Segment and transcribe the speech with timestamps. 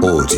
[0.00, 0.36] 王子。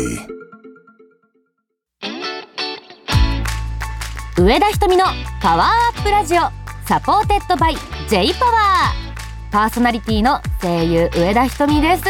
[4.37, 5.05] 上田ひとみの
[5.39, 6.41] パワーアップラジオ。
[6.87, 7.75] サポーテッドバイ
[8.09, 12.03] J パワーパーソナリティの声優上田ひとみです。
[12.05, 12.07] い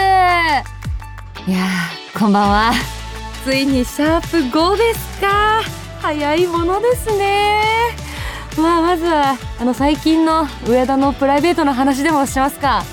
[1.52, 2.72] やーこんばんは。
[3.44, 5.62] ついにシャープ5ですか。
[6.02, 7.62] 早いものですね。
[8.58, 12.84] まあまずはあの最近の上田のプライベートの話でもしますか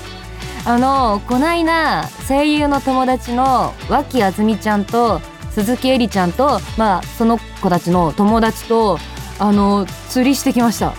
[0.65, 5.19] あのこないだ声優の友達の脇あずみちゃんと
[5.51, 8.99] 鈴木えりちゃんとまあその子たちの友達と
[9.39, 10.93] あの釣りしてきました。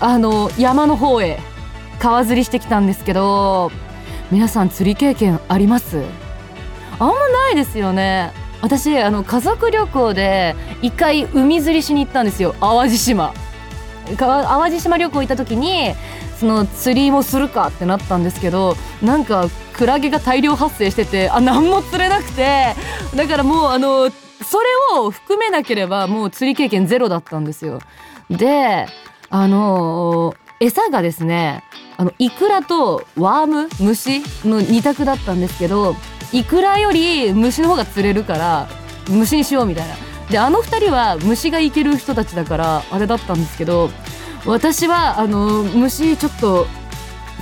[0.00, 1.38] あの山の方へ
[1.98, 3.72] 川釣りしてきたんですけど
[4.30, 6.02] 皆さん釣り経験あります？
[6.98, 8.32] あんまないですよね。
[8.60, 12.54] 私あの家族旅行で一回海釣りしに行ったんですよ。
[12.60, 13.32] 淡路島。
[14.18, 15.94] 淡路島旅行行った時に
[16.38, 22.74] その釣りもするかってなったんですけどなんかクラゲが大量発生しててあ何も釣れなくて
[23.14, 24.66] だからもうあのそれ
[24.98, 27.80] を含めなければもう釣り経験ゼロだったんですよ。
[28.30, 28.86] で
[29.30, 31.62] あの餌がですね
[31.96, 35.96] あのイクラとワーム虫の2択だったんですけど
[36.32, 38.68] イクラより虫の方が釣れるから
[39.08, 39.94] 虫にしようみたいな。
[40.30, 43.90] であの2人は虫がいける人たちだからあれだったんですけど
[44.46, 46.66] 私はあの虫ちょっと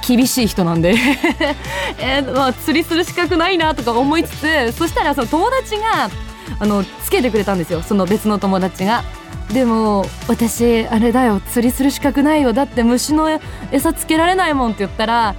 [0.06, 0.94] 厳しい人なんで。
[1.98, 6.10] えー、まあ、釣りする資格ないなとか思いつつそしたらその友達が
[6.58, 7.82] あのつけてくれたんですよ。
[7.82, 9.04] その別の友達が。
[9.52, 12.52] でも私あれだよ釣りする資格ないよ。
[12.52, 15.34] だって虫の餌つけられないもんって言ったら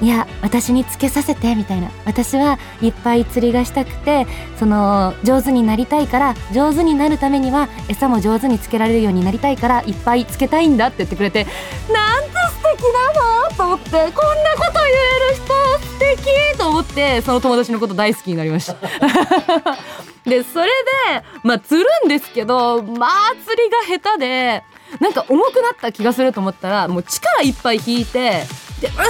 [0.00, 1.90] いや私につけさせてみたいな。
[2.04, 4.26] 私はいっぱい釣りがしたくて
[4.58, 11.46] その上手になりたいから上手になるためには餌も上手につけられるようになりたいからいっぱいつけたいんだって言ってくれて
[11.92, 14.12] なんて素敵なのと思ってこんなこ
[14.72, 15.44] と言える人
[15.78, 18.74] 素敵と思ってその友達のこと大好きになりました。
[20.24, 20.66] でそれ
[21.18, 23.10] でまあ釣るんですけどまあ
[23.46, 24.62] 釣りが下手で
[25.00, 28.44] なんか重くなった気がすると思ったらもう力いっぱい引いて
[28.84, 29.04] でうわ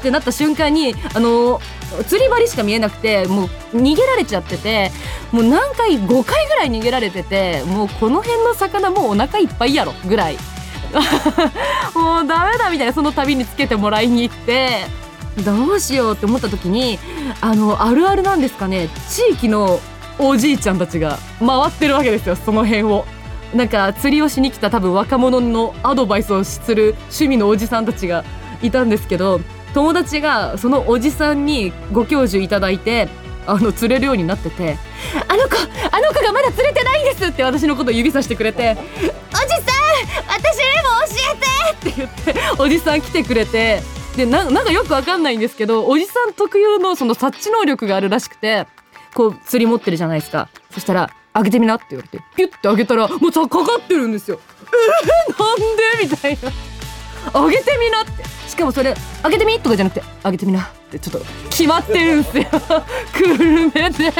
[0.00, 1.60] ってなった瞬間にあの
[2.06, 3.46] 釣り針しか見えなくてもう
[3.76, 4.90] 逃げられちゃってて
[5.30, 10.36] もう何回5回ぐらい逃げられててもうこの辺の魚もうお腹いっぱいやろぐらい
[11.94, 14.86] もうダメだみたいなその度につけてもらいに行って
[15.44, 16.98] どうしようって思った時に
[17.40, 19.80] あのあるあるなんですかね地域の
[20.18, 23.06] おじいちゃんたちが回ってるわけですよその辺を。
[23.54, 28.24] なんか釣りをしに来た多分若者のアドバイスをする趣味のおじさんたちが
[28.62, 29.40] いたんですけど
[29.74, 33.08] 友達がそのおじさんにご教授いただいて
[33.46, 34.76] あの釣れるようになってて
[35.28, 35.56] 「あの子
[35.90, 39.60] あの子がまだ釣れてないんです」って私のことを指さしてくれて「おじさん
[40.28, 43.82] 私にも教えて!」って言っておじさん来てくれて
[44.16, 48.66] でなんかよくわかんないんですけどおじさん特有のその察知能力があるらしくて
[49.14, 54.38] こう釣り持ってるじゃないですかそしたら「開けてみな」って言われてピュッて開けたらもうさかかってるんですよ。
[55.28, 55.58] えー、なん
[56.00, 56.04] で？
[56.04, 56.52] みたいな。
[57.32, 59.60] 開けてみなってしかもそれ開けてみ？
[59.60, 64.10] とかじゃなくて開けてみなってちょっと決まってるんですよクールめで。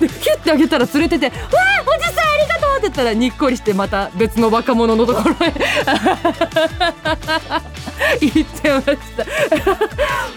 [0.00, 1.36] でキュッて開けたら連れてて「わあ
[1.88, 5.52] おじさんありがとう!」って言ったらにっこりしてまた別の若者のところへ
[8.20, 8.86] 行ってまし
[9.16, 9.24] た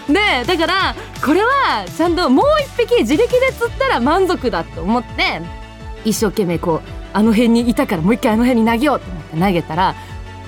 [0.12, 2.46] でだからこれはちゃんともう
[2.78, 5.42] 一匹自力で釣ったら満足だと思って
[6.04, 9.94] 一生懸命こうあの辺にいたからもう一回あの辺に投げようと思って投げたら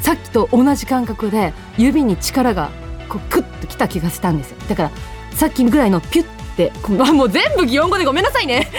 [0.00, 2.70] さっきと同じ感覚で指に力が
[3.08, 4.56] こうクッときた気がしたんですよ。
[4.68, 4.90] だから
[5.32, 6.26] さっきぐらいのピュッ
[6.56, 8.70] てもう全部擬音語でごめんなさいね。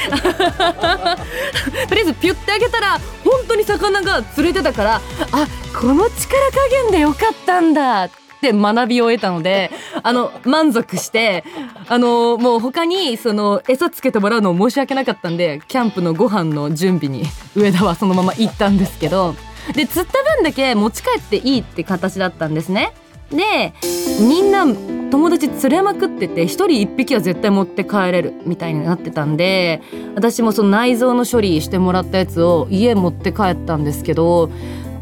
[1.88, 4.96] とりあえずピュッてあげたら本当に魚が釣れてたから
[5.32, 5.48] あ
[5.80, 8.10] この力加減でよかったんだっ
[8.42, 9.72] て学びを得たので
[10.04, 11.44] あの満足して
[11.88, 17.26] あのもう他にその餌つけてもらうの申し訳なかったんでキャンプのご飯の準備に
[17.56, 19.36] 上田はそのまま行ったんですけど
[19.74, 22.94] で釣った分だけ持ち帰っていいって形だったんですね。
[23.30, 23.74] で
[24.20, 24.66] みんな
[25.12, 29.82] 友達釣れまくってて1人1匹は絶対持って帰れるみたいになってたんで
[30.16, 34.50] 私もその内臓の処理してもらったやつを家持って帰ったんですけど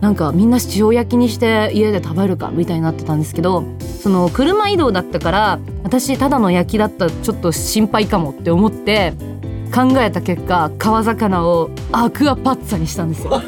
[0.02, 3.64] なんかみんな塩焼きにして家で食べるかみたいになってたんですけど
[4.02, 9.14] その車移動だったから私ただの焼きだったらちょっと心配かもって思って
[9.76, 13.42] 考えた結果川魚をアクアパッツァにしたんですよ。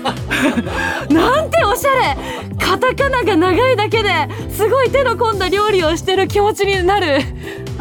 [1.09, 2.17] なんておしゃれ。
[2.59, 4.09] カタカナが長いだけで
[4.49, 7.21] すごい手の込んだ料理をしてる気持ちになる。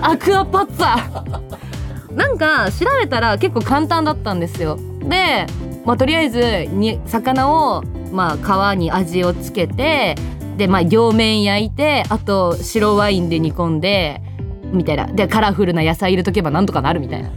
[0.01, 2.15] アクアパッツァ。
[2.15, 4.79] なんか調べたら結構簡単だったんですよ。
[5.01, 5.47] で、
[5.85, 7.83] まあ、とりあえずに魚を
[8.13, 10.15] まあ皮に味をつけて
[10.57, 14.23] でまあ両面焼いてあと白ワインで煮込んで
[14.71, 15.07] みたいな。
[15.07, 17.31] でカラフルな野菜入れとけばなんとかなるみたいな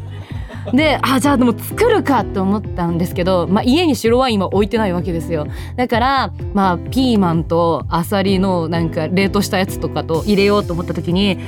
[0.73, 5.47] であじゃあでも作るかって思ったんですけど、まあ、家に白ワインは置いてないわけですよ。
[5.75, 11.39] だからまあピーマンとアサリのなんか冷凍したやつとかと入れようと思った時に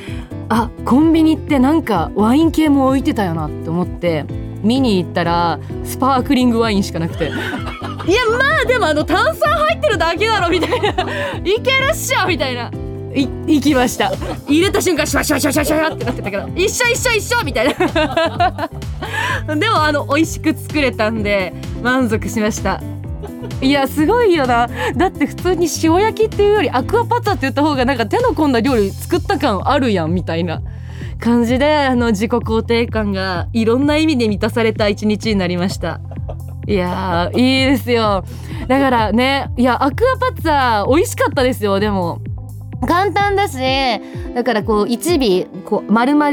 [0.50, 4.26] あコンビニってなんかワイン系も置いてたよなって思って
[4.62, 7.32] 見に行ったらスパークリングワインしかなくて。
[8.08, 10.90] いやまあでもあの炭酸入ってるだけだろみたいな。
[11.44, 12.72] いけるっしょみたいな
[13.16, 14.12] い行きました。
[14.48, 18.70] 入れた瞬間シュワシュワシュワシュワシュワってなってたけど一緒一緒一緒みたいな。
[19.56, 22.82] でもあの美味しく作れたんで満足しました。
[23.62, 24.68] いやすごいよな。
[24.96, 30.62] だって普通に塩焼きっていうよりアクアパッツァって言った方がなんか手の込んだ料理作った感あるやんみたいな。
[31.20, 36.02] 感じであの自己肯定感がいろんな意味で満たされた一日になりました。
[36.68, 38.24] いやいいですよ。
[38.68, 42.20] だからねいやアクアパッツァ美味しかったですよでも。
[42.88, 43.58] 簡単だし
[44.34, 46.32] だからこう一尾こう丸々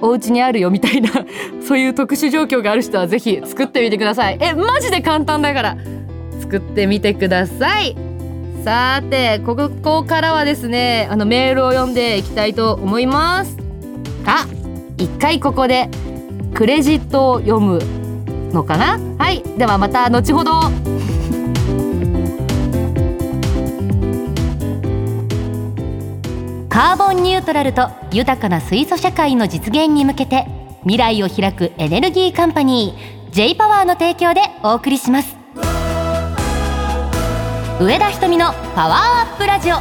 [0.00, 1.10] お家にあるよみたいな
[1.66, 4.38] そういう特殊状況がある人はぜひ作ってみてください。
[4.40, 5.76] えマジで簡単だから。
[6.40, 7.96] 作ってみてください。
[8.62, 13.56] さてここからはですねあのメールを読んでいきたいと思います。
[14.26, 14.46] あ
[14.98, 15.88] 一回ここで
[16.54, 17.80] クレジットを読む
[18.52, 18.98] のかな？
[19.18, 19.42] はい。
[19.56, 20.52] ではまた後ほど。
[26.76, 30.44] カーボンニュートラルと豊かな水素社会の実現に向けて
[30.82, 35.38] 未来を開くエネルギーカンパニー J パワーの提供でお送りします。
[37.80, 39.76] 上田瞳のパワーアップラジオ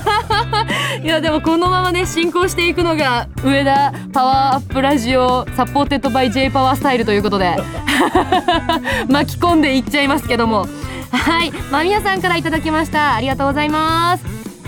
[1.04, 7.56] いやでもこのままね進行していくのが上田パワーアップラジオサポーテッドバイ J パワースタイルということで
[9.10, 10.68] 巻き込んでいっちゃいますけども。
[11.12, 13.16] はいまみやさんからいただきました。
[13.16, 14.24] ありがとうございます。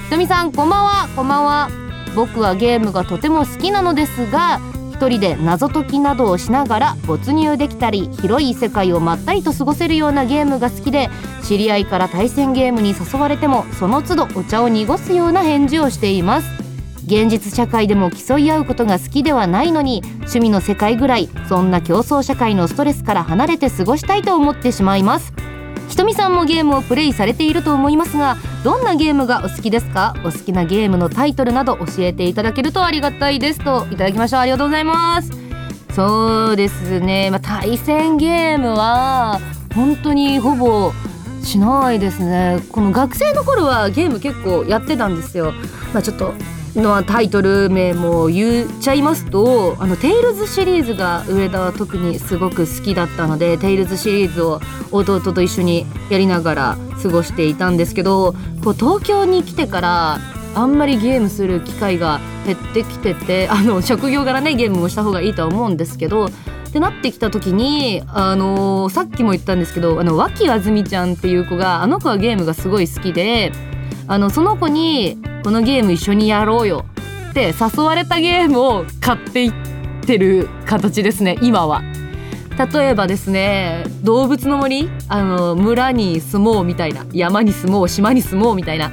[0.05, 1.07] ひとみさんこんばんは。
[1.15, 1.84] こんばんは。
[2.15, 4.59] 僕はゲームがとても好きなのですが
[4.91, 11.09] 一人で謎解きなどをしながら没入できたり広い世界をまったりと過ごせるようなゲームが好きで
[11.43, 16.65] 知り合いから対戦ゲームに誘われてもその都度お茶を濁すような返事をしています。
[17.05, 25.31] 現実社会でも競い合うことが好きではないのに趣味の世界ぐらいそんな競争社会のストレスから離れて過ごしたいと思ってしまいます。
[25.87, 30.13] ひとみさんもゲームをプレイされていると思いますがどんなゲームがお好きですか？
[30.25, 35.31] お好きなゲームのタイトルなど教えていただけるとありがたいですといただきましたありがとうございます。
[35.93, 39.39] そうですね、まあ、対戦ゲームは
[39.73, 40.91] 本当にほぼ
[41.41, 42.59] しないですね。
[42.71, 45.53] この学生の頃はゲーム結構やってたんですよ。
[45.93, 46.33] まあちょっと
[46.81, 54.61] のタイトル名も言っちゃいますと「あのテイルズ」シリーズが上田は特にすごく好きだったので「テイルズ」シリーズを
[54.91, 60.19] 弟と一緒にやりながら過ごしていたんですけどこう東京に来てから
[60.53, 66.31] あんまりゲームする機会が減ってきててあの職業柄ねゲームもした方がいいとは思うんですけどっ
[66.75, 73.53] てなってきた時に、あのー、さっきも言ったんですけどあの脇あずみちゃんっていう子があの子はゲームがすごい好きで
[74.07, 76.85] あのその子にこのゲーム一緒にやろうよ。
[77.31, 79.53] って誘われたゲームを買っていっ
[80.05, 81.81] てる形ですね今は。
[82.73, 84.89] 例えばですね動物の森？
[85.09, 87.05] あの村に住もうみたいな。
[87.11, 88.91] 山に住もう島に住もうみたいな。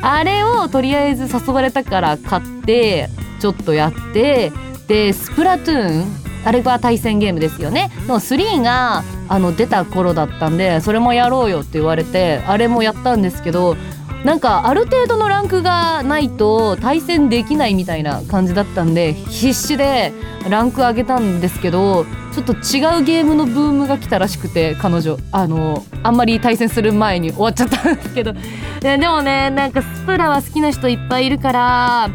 [0.00, 3.08] あれをとりあえず誘われたから買って
[3.40, 4.52] ちょっとやって
[4.88, 6.22] でスプラトゥーン？
[6.44, 7.90] あれは対戦ゲームですよね。
[8.06, 13.76] の3があの出た頃だったんでそれもやろうよって言われてあれもやったんですけど
[14.24, 20.12] なんかある程度のランクがないと対戦できないみたいな感じだったんで必死で
[20.48, 25.18] ランク上げたんですけどちょっと違うゲームのブームが来たらしくて彼女。
[25.32, 28.32] あのあんまり対戦する前に終わっちゃったんですけど。
[28.80, 32.10] でもねなんかスプラは好きな人いっぱいいるから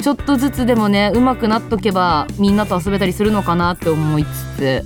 [0.00, 4.84] ちょっとずつでもね上手くなっとけばみんなと遊べたりするのかなって思いつつ。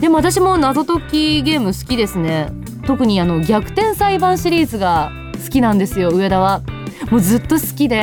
[0.00, 2.48] でも私も謎解きゲーム好きですね。
[2.86, 6.62] 特にあの逆転裁判シリーズが好きなんですよ上田は。
[7.10, 7.96] もうずっと好きで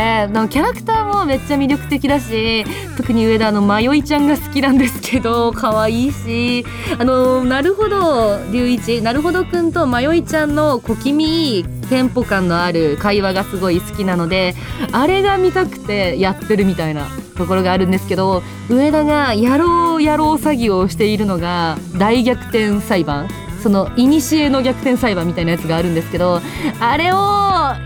[0.49, 2.65] キャラクターもめっちゃ魅力的だし
[2.97, 6.65] 特に上田の迷いちゃんが好きなんですけど可愛いし
[6.99, 14.53] あのなるほど龍一なるほどくんと迷いちゃんの小気味いいテンポ感のある会話がすごい好きなので
[14.91, 23.27] あれが見たくてやってるみたいなところがあるんですけど上田がやろうやろう詐欺をしているのが大逆転裁判
[23.59, 26.41] その古の逆転裁判みたいなやつがあるんですけど
[26.79, 27.15] あれを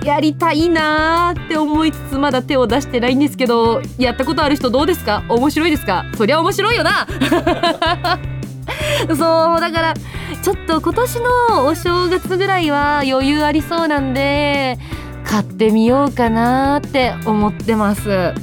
[0.05, 5.23] やりたいなーって思いつつまだ手を出してないんですけどやったことある人どうですか？
[5.29, 6.05] 面白いですか？
[6.15, 7.07] そりゃ面白いよな！
[9.17, 9.93] そうだから
[10.41, 14.77] ちょっと今年のお正月ぐらいは余裕ありそうなんで
[15.25, 18.33] 買ってみようかなって思ってます。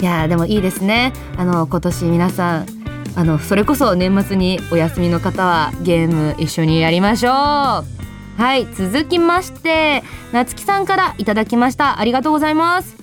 [0.00, 1.12] いやでもいいですね。
[1.36, 2.66] あの今年皆さん
[3.16, 7.32] あのそれこそ年末にお休みの方はゲーム一緒にやりましょう。
[7.32, 10.02] はい続きまして
[10.32, 11.98] 夏木さんからいただきました。
[11.98, 12.96] ありがとうございます。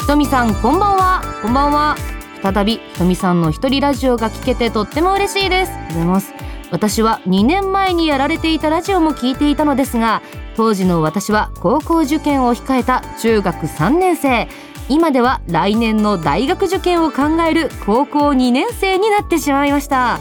[0.00, 1.22] ひとみさんこんばんは。
[1.42, 1.96] こんばんは。
[2.42, 5.72] 再びひとみさんの一人ラジオが聞けてとっても嬉しいです。
[5.72, 6.34] ありがとうございます。
[6.70, 10.22] 私は2年前にやられていたラジオも聞いていたのですが
[10.56, 14.48] 当時の私は高校受験を控えた中学3年生。
[14.92, 20.20] 今では来年の大学受験を考える高校2年生になってしまいました。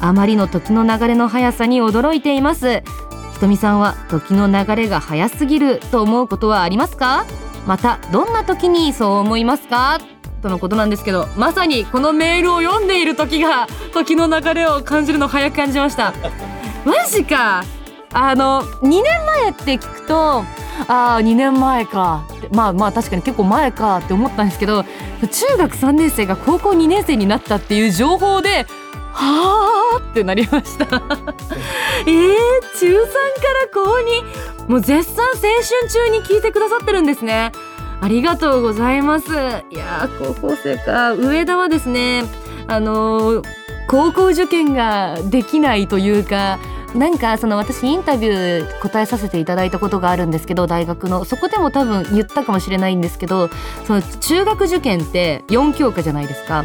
[0.00, 2.82] あまりの時の流れの速さに驚いています。
[3.34, 7.26] ひとみさんは時の流れが速すぎると思うことはありますか？
[7.64, 10.00] またどんな時にそう思いますか？
[10.42, 16.12] とのことなんですけどまさにこのメールを読んでいる時が時の流れを感じるの早く感じました。
[16.84, 17.62] マジか。
[18.12, 19.04] あの2年
[19.42, 20.42] 前って聞くと
[20.86, 28.66] ああ2年前かまあまあ確かに結構前かって思ったんですけど中学3年生が高校2年生になったっていう情報で
[29.12, 30.84] はあってなりました。
[30.84, 32.34] えー、
[32.78, 33.96] 中3から高
[34.66, 37.52] 2もう絶賛青春中に聞いてくださってるんですね。
[38.00, 39.28] ありがとうございます。
[39.70, 41.14] いや高校生か。
[41.14, 42.22] 上田はですね
[42.68, 43.44] あのー、
[43.88, 46.58] 高校受験ができないというか
[46.94, 53.48] なんかその私インタビュー答えさせていただいたことがあるんですけど大学のそこでも多分言ったかもしれないんですけど
[53.86, 56.64] その中学受験って4教科じゃないですか。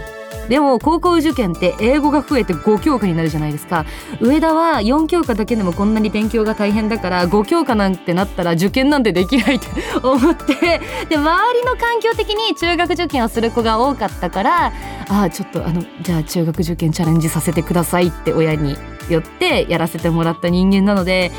[0.49, 3.85] でも高校受験って英語が増えて5教科になるじゃないですか
[4.19, 9.67] 上田は4教科だけでもこんなに勉強が大変だから5教科なんてなったら受験なんてできないって
[10.03, 14.73] 思ってで周りの環境的に中学受験をする子が多かったから
[15.07, 18.75] ああちょっとあのじゃあ中学受験チャレンジさせてくださいって親に
[19.09, 21.31] 言ってやらせてもらった人間なので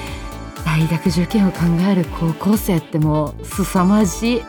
[0.64, 4.42] 大学受験を考える高校生ってもう凄まじい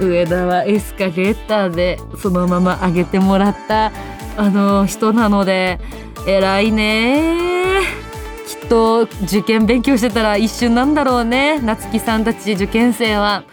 [0.00, 3.92] 上田はエスカレーターでそのまま上げてもらった
[4.36, 5.78] あの人なので
[6.26, 7.82] 偉いね
[8.46, 13.44] きっと受験勉強してたら一瞬なんだろうね夏木さんたち受験生は。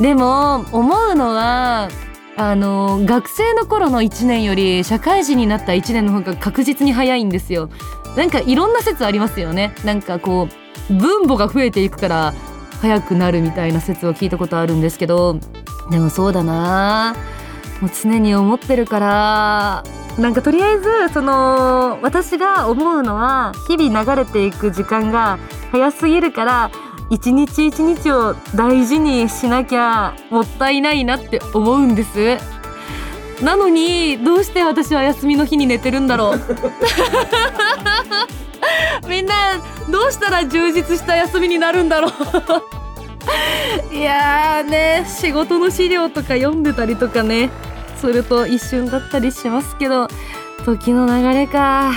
[0.00, 1.88] でも思うのは
[2.36, 7.68] あの学生の頃の1年より社会人になった1年の方が確実に早いんですよ。
[8.16, 9.74] なんかいろんな説ありますよね。
[9.84, 10.48] なんかこ
[10.90, 12.34] う分母が増えていくから
[12.80, 15.38] 早くなるみたいな説を聞いたことあるんですけど。
[15.90, 17.14] でもそうだな。
[17.80, 19.84] もう常に思ってるから。
[20.18, 25.38] なんかとりあえずその私が思うのは日々流れていく時間が
[25.70, 26.70] 早すぎるから
[27.08, 32.36] 一日一日を大事にしなきゃもったいないなって思うんです。
[33.42, 36.40] なのにどうして私は休みの日に寝てるんだろう？
[39.08, 39.34] みんな
[39.90, 42.12] どうしたら充実した休みになるんだろう？
[43.94, 47.50] いやね仕事の資料とか読んでたりとかね
[47.96, 50.08] すると一瞬だったりしますけど
[50.64, 51.92] 時の流れか。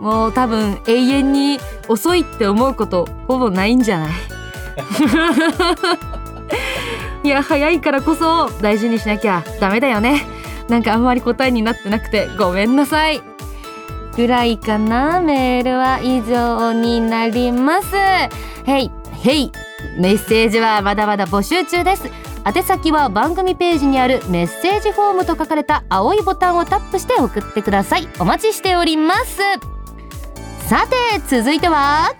[0.00, 4.10] もう多分永遠に遅いって思うことほぼないんじゃない？
[7.24, 10.24] いや早いからこそ大事にしなきゃダメだよね。
[10.68, 13.22] なんかあんまり答えになってなくてごめんなさい。
[14.16, 17.96] ぐらいかなメールは以上になります。
[17.96, 18.30] へ
[18.80, 18.90] い
[19.22, 19.52] へい
[19.98, 22.10] メッセージはまだまだ募集中です。
[22.44, 28.08] 宛先は番組ページにあるメッセージフォームと書かれた青いボタンをタップして送ってください。
[28.18, 29.38] お待ちしております。
[30.68, 30.96] さて
[31.28, 32.12] 続いては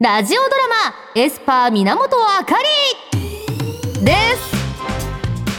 [0.00, 0.68] ラジオドラ
[1.14, 2.56] マエスパー源あか
[3.94, 4.55] りです。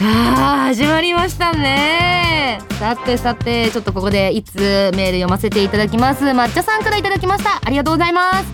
[0.00, 2.60] ー始まりましたね。
[2.78, 6.24] さてさてちょっとここでいつメール読ませていただきます。
[6.24, 7.60] 抹茶さんからいただきました。
[7.64, 8.46] ありがとうございます。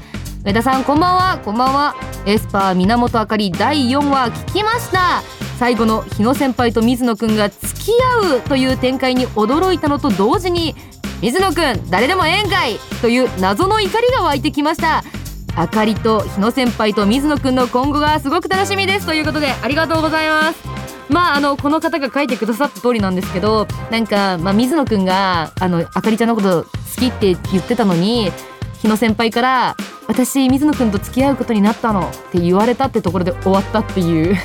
[0.42, 1.38] 上田さんこんばんは。
[1.44, 1.96] こんばんは。
[2.24, 5.22] エスパー源あかり第4話聞きました。
[5.58, 10.74] 最後の日野先輩と水野くんが付き合うという展開に驚いたのと同時に
[11.20, 12.78] 水野くん誰でもええんかい！
[13.02, 15.04] という謎の怒りが湧いてきました。
[15.56, 19.06] あかりと日野先輩と水野くんの今後がすごく楽しみです。
[19.06, 20.73] ということでありがとうございます。
[21.08, 28.30] まああのこの方が書いてくださった通りなんですけどなんか、まあ、水野くんがあのあかりちゃんのこと好きって言ってたのに
[28.80, 29.76] 日野先輩から
[30.08, 34.36] 私水野くんと付き合うことになったのって言われたってところで終わったっていう。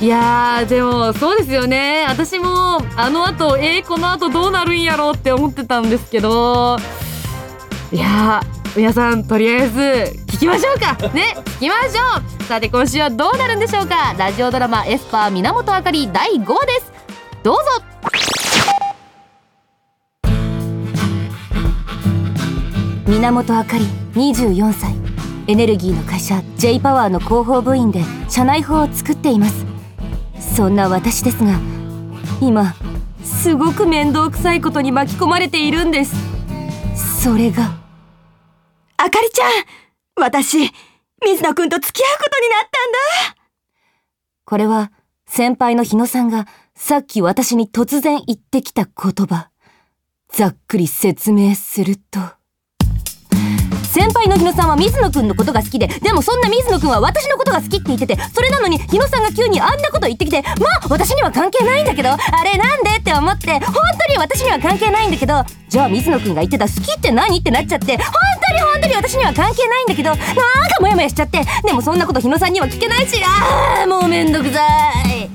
[0.00, 2.04] いやでもそうですよね。
[2.08, 6.78] 私もあのあとえー、このあとどうなるんやろうって思ってたんですけど。
[7.92, 8.42] いや
[8.76, 9.80] 皆さんとりあえず
[10.26, 10.96] 聞きましょうか。
[11.14, 12.42] ね聞きましょう。
[12.42, 14.16] さて今週はどうなるんでしょうか。
[14.18, 16.92] ラジオドラマエスパー源あかり第5話です。
[17.44, 17.60] どうぞ。
[23.06, 24.96] 源あかり24歳
[25.46, 29.64] エネルギーの会社 J パワーの広報部員で社内法を作っています。
[30.56, 31.60] そんな私ですが
[32.40, 32.74] 今
[33.22, 36.16] すごく面倒くさいことに巻き込まれているんです。
[37.22, 37.83] それが
[39.04, 39.50] あかりちゃん
[40.16, 40.56] 私
[41.22, 43.36] 水野くんと付き合うことになったんだ。
[44.46, 44.92] これは
[45.26, 49.50] 先輩の日野さんがさっき私に突然言ってきた言葉。
[50.32, 52.18] ざっくり説明すると。
[54.04, 68.04] 先輩の日野さんは水野くんのことが好きででもそんな水野くんは私のことが好きって言っててそれなのに日野さんが急にあんなこと言ってきてまあ私には関係ないんだけどあれなんでって思って本当に私には関係ないんだけどじゃあ水野くんが言ってた好きって何ってなっちゃって本
[68.46, 70.24] 当に本当に私には関係ないんだけどなんか
[70.82, 74.60] モヤモヤしちゃってでもそんなこと日野さんには聞けないしああもうめんどくさ
[75.08, 75.30] い。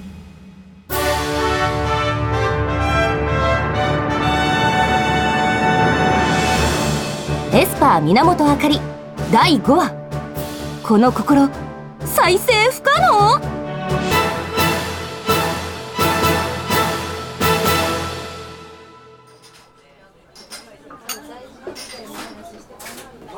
[7.52, 8.80] エスパー源あかり
[9.32, 9.92] 第5話。
[10.84, 11.50] この心
[12.06, 13.42] 再生不可能？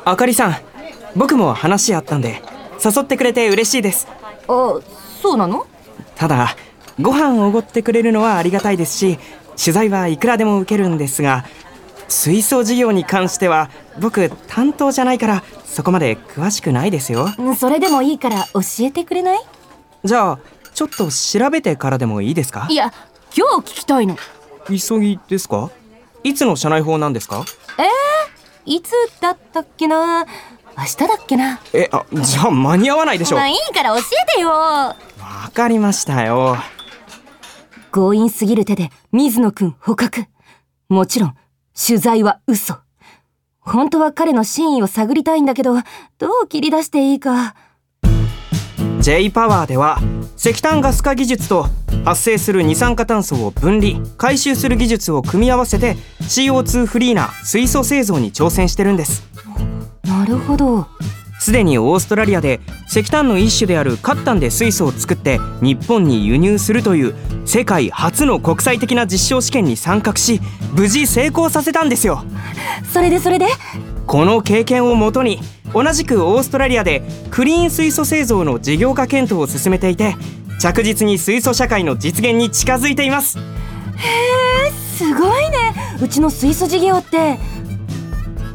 [0.04, 0.56] あかりさん
[1.16, 2.42] 僕も話あったんで
[2.84, 4.06] 誘ってくれて嬉しいです。
[4.46, 4.78] あ
[5.22, 5.66] そうなの？
[6.16, 6.54] ただ
[7.00, 9.18] ご飯をおごってくれるのはありがたいですし
[9.58, 11.46] 取材はいくらでも受けるんですが
[12.12, 17.28] 水素事業に関しては僕担当じゃないからそこまで詳しくないですよ。
[17.58, 19.40] それでもいいから教えてくれない？
[20.04, 20.38] じゃあ
[20.74, 22.66] ちょっと調べてからでもいいですか？
[22.70, 22.92] いや
[23.36, 24.16] 今日聞きたいの。
[24.68, 25.70] 急ぎですか？
[26.22, 27.44] いつの社内法なんですか？
[27.78, 30.26] えー、いつだったっけな？
[30.76, 31.60] 明日だっけな？
[31.72, 34.50] えあじゃあ間に合わないでしょまあいいから教えてよ。
[34.50, 34.96] わ
[35.54, 36.58] かりましたよ。
[37.90, 40.26] 強引すぎる手で水野くん捕獲。
[40.88, 41.34] もちろん
[41.74, 42.76] 取材は嘘。
[43.60, 45.74] 本当は彼の真意を探りたいんだけど
[46.18, 47.54] どう切り出していいか。
[49.00, 49.98] J パワーでは
[50.36, 51.68] 石炭ガス化技術と
[52.04, 59.22] 発生する二酸化炭素を分離回収する技術を組み合わせて CO2 フリーな水素製造に挑戦してるんです。
[60.04, 60.86] なるほど
[61.42, 70.40] すでにオーストラリアで石炭の一種であるカッタンで水素を作って日本に輸入するという世界初の国際的な実証試験に参画し
[70.72, 72.22] 無事成功させたんですよ。
[72.92, 73.46] それでそれで？
[74.06, 75.40] この経験をもとに
[75.74, 77.02] 同じくオーストラリアで
[77.32, 80.14] クリーン水素製造の事業化検討を進めていて
[80.60, 83.40] 着実に水素社会の実現に近づいています。
[83.40, 83.42] へ
[84.68, 85.74] えすごいね。
[86.00, 87.36] うちの水素事業って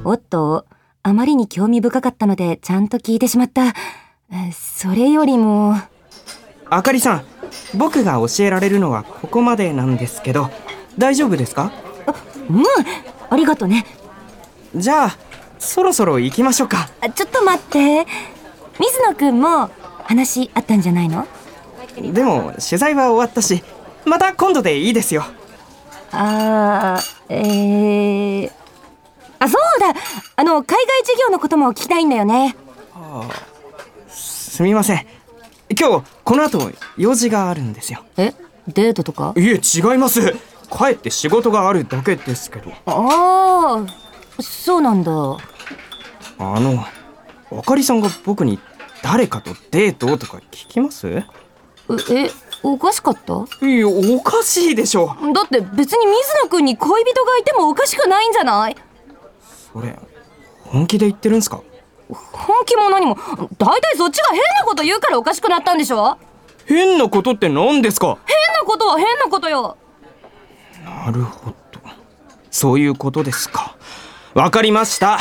[0.06, 0.66] おっと？
[1.08, 3.74] あまりに興味深かったのでちゃんと聞いてしまった。
[4.52, 5.76] それよりも。
[6.70, 7.24] あかりさん
[7.76, 10.50] 僕が教えられるのはここまでなんですけど
[10.98, 11.72] 大丈夫ですか？
[12.50, 12.64] うん
[13.30, 13.86] ありがとね。
[14.76, 15.18] じゃあ
[15.60, 16.90] そろそろ行きましょうか。
[17.16, 18.06] ちょっと待って。
[18.80, 19.70] 水野くんも
[20.04, 21.26] 話あったんじゃないの？
[21.96, 23.64] でも取材は終わったし
[24.06, 25.24] また今度でいいですよ。
[26.12, 28.52] あーえー、
[29.40, 29.94] あそうだ。
[30.36, 32.56] あの海外事業のことも聞きたいんだよね。
[32.94, 33.30] あ
[34.08, 35.06] すみません。
[35.80, 38.04] 今日この後用事があるんですよ。
[38.18, 38.34] え？
[38.68, 39.34] デートとか？
[39.38, 40.34] いえ違います。
[40.70, 42.72] 帰って仕事があるだけですけど。
[42.86, 45.12] ああそうなんだ。
[45.12, 46.84] あの
[47.52, 48.60] あかりさんが僕に
[49.04, 51.08] 誰かとデートとか聞きます？
[51.08, 51.24] え
[52.64, 53.66] おかしかった？
[53.66, 55.16] いやおかしいでしょ。
[55.34, 58.76] だって別に水野くんに恋人がいてもおかしくないんじゃない？
[59.80, 59.96] それ
[60.64, 61.62] 本気で言ってるんすか？
[62.10, 63.16] 本気も何も
[63.58, 66.18] 大体そっちが変なこと言うからおかしくなったんでしょ？
[66.66, 68.18] 変なことって何ですか？
[68.26, 69.78] 変なことは変なことよ。
[70.84, 71.80] なるほど。
[72.50, 73.78] そういうことですか。
[74.34, 75.20] わかりました。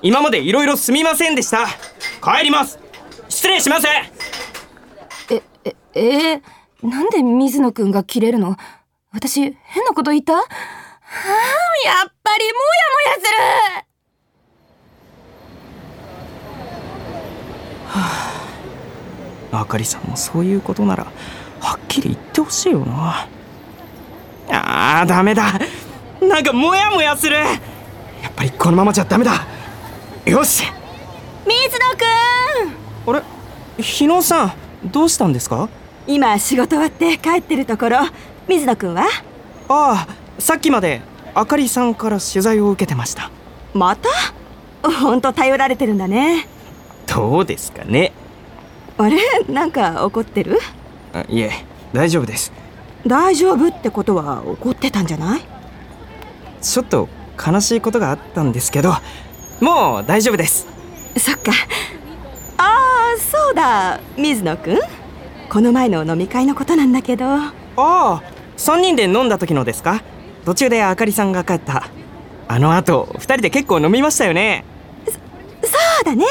[0.00, 1.66] 今までいろいろすみませんでした。
[2.22, 2.78] 帰ります。
[3.28, 3.86] 失礼します。
[5.30, 8.56] えええー、なんで水野くんが切れるの？
[9.12, 10.34] 私変なこと言った？
[10.34, 10.44] はあ
[11.84, 13.87] やっぱりモヤモヤする
[17.88, 18.38] は
[19.52, 19.60] あ。
[19.60, 21.06] あかりさんもそういうことなら
[21.60, 23.26] はっきり言ってほしいよな。
[24.50, 25.58] あーダメだ。
[26.20, 27.36] なんかモヤモヤする。
[27.36, 27.44] や
[28.28, 29.46] っぱりこのままじゃダメだ。
[30.26, 30.64] よし。
[31.46, 31.86] 水野
[33.06, 33.16] くん。
[33.16, 33.82] あれ？
[33.82, 34.52] 日野さん
[34.90, 35.68] どうしたんですか？
[36.06, 37.98] 今仕事終わって帰ってるところ。
[38.48, 39.04] 水野くんは？
[39.68, 41.00] ああさっきまで
[41.34, 43.30] あかりさんから取材を受けてました。
[43.72, 44.08] また？
[44.82, 46.46] ほんと頼られてるんだね
[47.18, 48.12] どうですかね。
[48.96, 49.18] あれ？
[49.48, 50.58] なんか怒ってる？
[51.12, 51.50] あいえ
[51.92, 52.52] 大丈夫です。
[53.06, 55.40] 大丈夫ってことは怒ってたんじゃない？
[56.62, 58.92] ちょっと悲しいことがあったんですけど
[59.60, 60.68] もう大丈夫です。
[61.16, 61.52] そっか。
[62.56, 64.00] ああそうだ。
[64.16, 64.78] 水野くん？
[65.50, 67.24] この前の飲み会のことなんだけど。
[67.26, 68.22] ああ
[68.56, 70.02] 3人で飲んだ時のですか？
[70.44, 71.88] 途中であかりさんが帰った。
[72.48, 74.64] あの後2人で結構飲みましたよね
[75.98, 76.24] そうだね。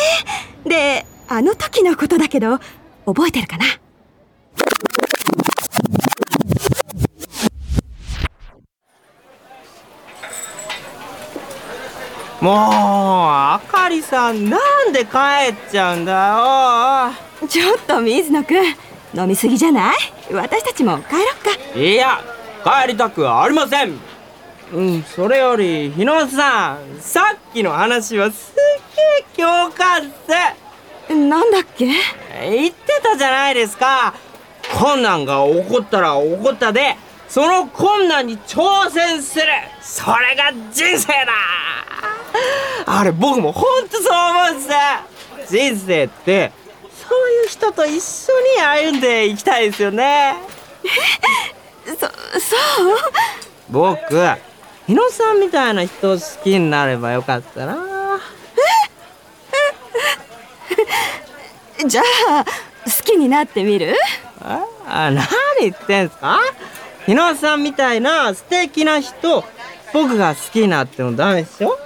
[0.65, 2.57] であの時のことだけど
[3.05, 3.65] 覚えてるかな？
[12.39, 15.17] もうあかりさんなんで帰
[15.51, 17.47] っちゃうんだよ？
[17.49, 18.63] ちょっと水野くん。
[19.19, 19.97] 飲みすぎじゃない？
[20.31, 21.23] 私たちも帰ろっ
[21.73, 21.77] か。
[21.77, 22.21] いや
[22.63, 23.99] 帰りたくはありません
[24.73, 28.55] うんそれより日野さんさっきの話はすっ
[29.35, 30.11] げえ共感っ
[31.15, 31.89] なんだっけ？
[31.89, 31.93] す
[32.41, 34.13] 言ってたじゃないですか。
[34.77, 36.97] 困難が起こったら起こったで
[37.29, 39.45] その困難に挑戦する。
[39.81, 41.31] それが人生だ。
[42.85, 44.61] あれ僕もほんとそう思うんで
[45.47, 45.55] す。
[45.55, 46.51] 人生って
[47.07, 50.35] そういう人と一緒に歩んでいきたいですよね。
[51.85, 52.09] そそう？
[53.69, 54.13] 僕
[54.87, 57.77] 日野さんみたいな人を好きになればよかったな。
[61.85, 62.49] じゃあ好
[63.03, 63.95] きになってみる？
[64.41, 65.27] ああ何
[65.59, 66.39] 言ってんすか？
[67.05, 69.43] 日野さんみたいな素敵な人
[69.93, 71.77] 僕が好きになってもダメでしょ？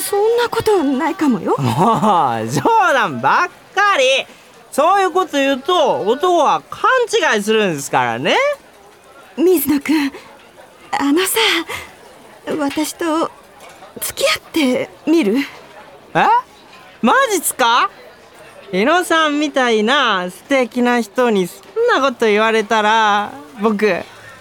[0.00, 1.56] そんなことないかもよ。
[1.60, 4.26] もう冗談ばっかり。
[4.72, 6.88] そういうこと言うと男は勘
[7.34, 8.36] 違いするんですからね。
[9.36, 10.12] 水野くん
[10.92, 11.38] あのさ
[12.58, 13.30] 私と
[14.00, 15.36] 付き合ってみる？
[16.14, 16.26] え？
[17.02, 17.90] マジっすか？
[18.72, 23.86] 日野さんみたいな素敵な人にそんなこと言われたら僕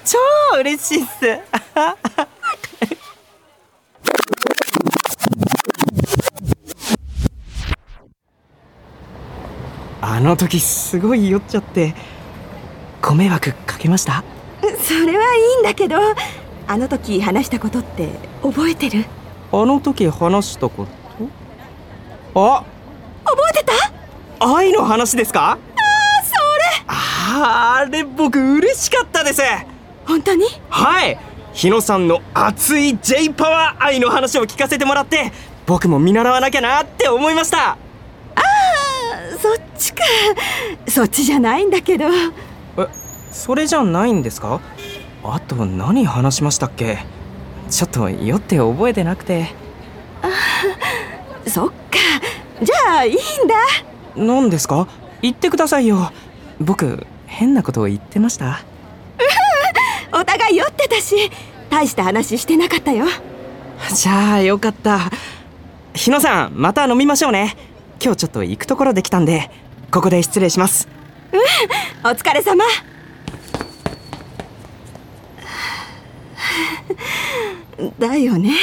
[0.05, 0.17] 超
[0.59, 1.39] 嬉しいっす。
[10.01, 11.93] あの時すごい酔っちゃって
[13.01, 14.23] ご迷惑かけました？
[14.83, 15.97] それはいいんだけど
[16.71, 18.09] あの時話したことって
[18.43, 19.05] 覚えてる？
[19.51, 20.85] あの時話したこ
[22.35, 22.39] と？
[22.39, 22.63] あ！
[23.25, 23.65] 覚えて
[24.37, 24.55] た？
[24.55, 25.57] 愛の話ですか？
[26.23, 26.85] それ！
[26.85, 29.41] あーあれ僕嬉しかったです。
[30.05, 30.45] 本当に？
[30.69, 31.17] はい。
[31.53, 35.31] 日野さんの熱い J パワー愛の話を聞かせてもらって
[35.65, 37.79] 僕も見習わなきゃなって思いました。
[39.41, 40.03] そっちか。
[40.87, 42.05] そっちじゃないんだけど。
[42.05, 42.87] え
[43.31, 44.61] それじゃないんですか？
[45.33, 46.99] あと何話しましたっけ？
[47.69, 49.47] ちょっと酔って覚えてなくて。
[51.47, 51.75] そっか。
[52.61, 53.55] じゃあいいんだ。
[54.15, 54.87] 何ですか？
[55.21, 56.11] 言ってくださいよ。
[56.59, 58.61] 僕変なことを言ってました。
[60.11, 61.15] お互い酔ってたし
[61.69, 63.05] 大した話してなかったよ。
[63.93, 64.99] じゃあよかった。
[65.93, 67.55] 日野さんまた飲みましょうね。
[68.01, 69.51] 今日ちょっと行くところできたんで
[69.91, 70.87] ここで失礼します。
[72.03, 72.63] お疲れ様
[77.99, 78.53] だよね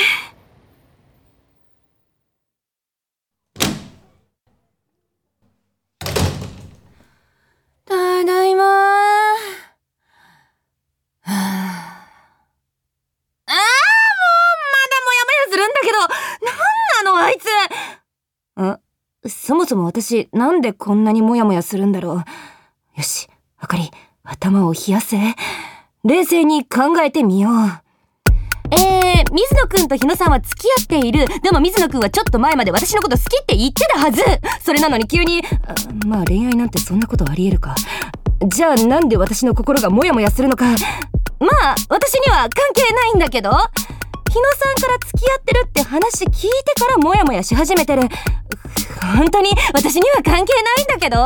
[7.84, 8.64] ただいま。
[8.64, 9.36] は
[11.28, 11.32] あ、
[13.46, 13.56] あーもう、
[14.72, 17.46] まだもやもやするんだけど、なんなのあいつ
[18.60, 18.80] ん？
[19.28, 22.24] そもそも私、なんでこんなにもやもやするんだろう。
[22.96, 23.28] よし、
[23.58, 23.90] あかり、
[24.24, 25.16] 頭を冷やせ。
[26.04, 27.52] 冷静に考えてみよう。
[28.72, 31.26] えー、水野くんと日野さんは付き合っている。
[31.42, 34.22] でも水野くんはちょっと前まで私のこと好きって言ってたはず
[34.62, 35.74] それなのに急に、あ
[36.06, 37.74] まあ恋愛なんてそんなことありえるか。
[38.48, 40.64] じゃあなんで私の心がモヤモヤするのか。
[41.38, 43.50] まあ、私には関係ないんだけど。
[43.50, 48.02] 日野さんから付き合ってるって話聞いてからモヤモヤし始めてる。
[49.16, 51.24] 本当に私には関係ないんだけど。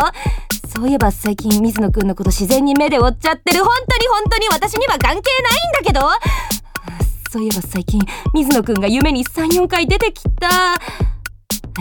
[0.72, 3.64] そういえば最近水野くんのこと自然に目で追っちゃってる。
[3.64, 5.22] 本当に本当に私には関係ないん
[5.72, 6.00] だけど。
[7.30, 8.00] そういえば最近
[8.34, 10.74] 水野くんが夢に34回出てきた。
[10.74, 10.78] あ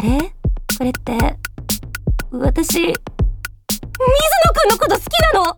[0.03, 0.31] れ？
[0.77, 1.17] これって？
[2.29, 5.55] 私水野くんのこと好きなの？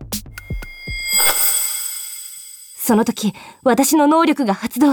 [2.78, 4.92] その時私の能力が発動。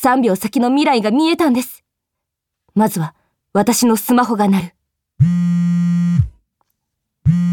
[0.00, 1.82] 3秒先の未来が見えたんです。
[2.76, 3.16] まずは
[3.52, 4.72] 私のスマホが鳴る。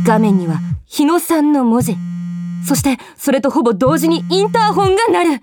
[0.06, 1.98] 画面には日野さんの文字。
[2.64, 5.42] そしてそれとほぼ同時にインターホンが鳴る。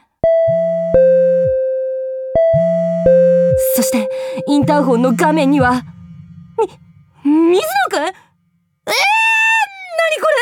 [3.75, 4.09] そして
[4.49, 5.83] インターホンの画面には
[7.25, 8.03] み水野くん？
[8.03, 8.13] えー、なに
[10.21, 10.42] これ？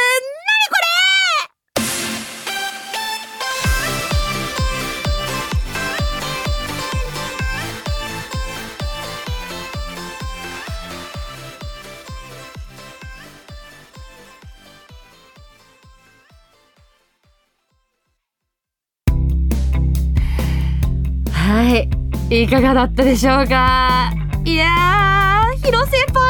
[22.30, 24.12] いかがだったでしょうか？
[24.44, 26.20] いやー広先輩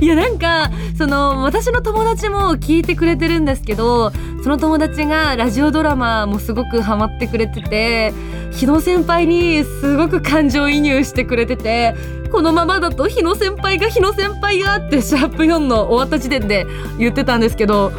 [0.00, 4.10] いやなんかその私の友達も聞いてくれてるんですけど
[4.42, 8.12] その友達がラジオドラマもすごくハマってくれてて
[8.50, 11.94] 日野先輩にすごく感情移入してくれてて
[12.32, 16.66] このままだと日野先輩が日野先輩がってシャープ4の終わった時点で
[16.98, 17.92] 言ってたんですけど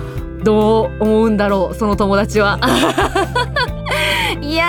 [0.44, 2.60] どう思うんだろうその友達は。
[4.42, 4.66] いや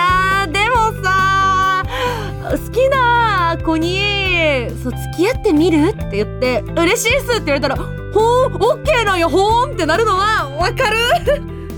[2.69, 5.89] 好きな子にそう付き合ってみる？
[5.89, 10.97] って言って嬉しいっすって言われたらほーオッケーなんやほーんってなるのはわかる。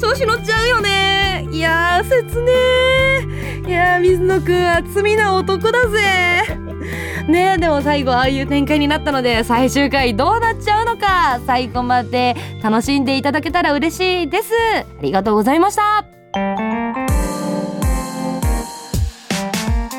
[0.02, 1.48] 調子乗っちゃうよね。
[1.52, 3.70] いやー切ねー。
[3.70, 5.98] いやー水野くんは罪な男だぜ。
[7.28, 14.52] ねでも最後ああいう展開になったので最終回どうなっちゃうのか最後まで楽しんでいただけたら嬉しいです。
[14.78, 16.06] ありがとうございました。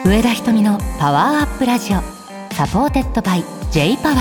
[0.05, 1.99] 上田ひとみのパワーアップラジオ。
[2.55, 4.19] supported by J-POWER。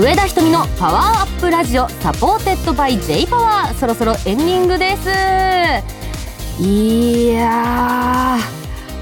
[0.00, 1.88] 上田ひとみのパワーアップラジオ。
[1.88, 3.74] supported by J-POWER。
[3.74, 4.96] そろそろエンディングで
[6.58, 6.60] す。
[6.60, 8.38] いや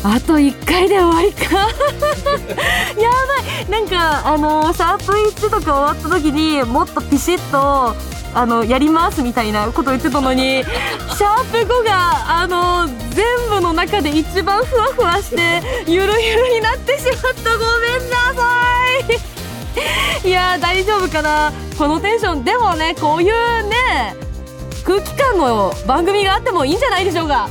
[0.02, 1.56] あと1回で終わりか。
[3.00, 3.26] やば
[3.66, 3.70] い。
[3.70, 7.94] なんかあのシャープ1とか終わった時にもっとピシッと
[8.34, 10.62] あのやりますみたいなこと言ってたのに
[11.16, 17.58] シャープ5があの全部の中で一番ふわふわしてゆるゆるになってしまった。
[17.58, 18.68] ごめんなさ
[20.24, 20.28] い。
[20.28, 21.52] いやー大丈夫かな。
[21.76, 22.44] このテンション。
[22.44, 24.16] でもねこういうね
[24.84, 27.48] 空気感の番組があってもいいんじゃないでしょうか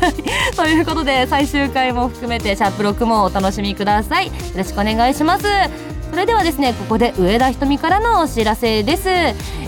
[0.56, 4.26] ということで最終回も含めてシャープ6もお楽しみください。
[4.26, 5.95] よろしくお願いします。
[6.10, 9.08] それではですねここで上田ひとみからのお知らせです。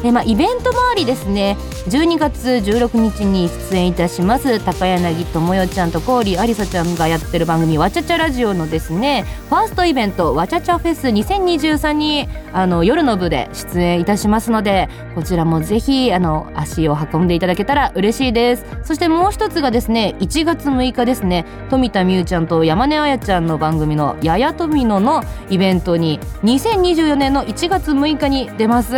[0.04, 1.56] えまあイベント周りですね。
[1.88, 18.66] 12月16日に出演いたします高柳智代ちゃんと郡ありさちゃんがやってる番組わちゃちゃラジオのですねファーストイベントわちゃちゃフェス2023にあの夜の部で出演いたしますのでこちらもぜひあの足を運んでいただけたら嬉しいです。
[18.82, 28.94] そしてもう一つがですね1月6日ですね富田美優ちゃんと山根彩ちゃんの番組の「ややとみの」のイベントに2024年の1月6日に出ます。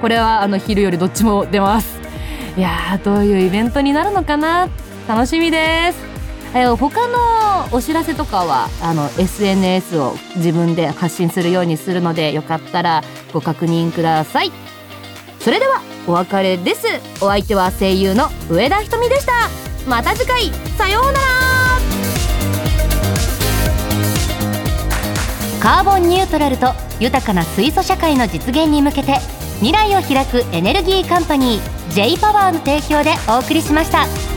[0.00, 2.00] これはあの昼よりどっちも出ます。
[2.56, 4.68] いやーどういうイベントになるのかな？
[5.08, 5.98] 楽しみです。
[6.54, 14.52] え他のお知らせとかはあの SNS を自分で発信するようにするのでよかったらご確認ください。
[15.40, 16.86] それではお別れです。
[17.22, 19.32] お相手は声優の上田ひとみでした。
[19.88, 20.50] また次回。
[20.76, 21.51] さようなら。
[25.62, 29.20] カーボンニュートラルと豊かな水素社会の実現に向けて
[29.60, 34.31] 未来を開くエネルギーカンパニー J パワーの提供でお送りしました。